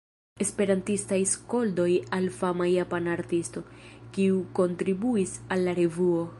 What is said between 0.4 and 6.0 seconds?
Esperantistaj skoldoj al fama japana artisto, kiu kontribuis al la